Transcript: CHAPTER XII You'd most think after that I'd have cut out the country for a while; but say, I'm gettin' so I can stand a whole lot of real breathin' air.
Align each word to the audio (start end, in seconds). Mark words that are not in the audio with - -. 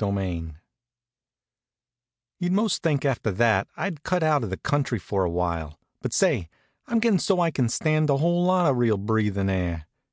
CHAPTER 0.00 0.14
XII 0.20 0.52
You'd 2.38 2.52
most 2.52 2.84
think 2.84 3.04
after 3.04 3.32
that 3.32 3.66
I'd 3.76 3.94
have 3.94 4.02
cut 4.04 4.22
out 4.22 4.48
the 4.48 4.56
country 4.56 5.00
for 5.00 5.24
a 5.24 5.28
while; 5.28 5.76
but 6.02 6.12
say, 6.12 6.48
I'm 6.86 7.00
gettin' 7.00 7.18
so 7.18 7.40
I 7.40 7.50
can 7.50 7.68
stand 7.68 8.08
a 8.08 8.18
whole 8.18 8.44
lot 8.44 8.70
of 8.70 8.76
real 8.76 8.96
breathin' 8.96 9.50
air. 9.50 9.88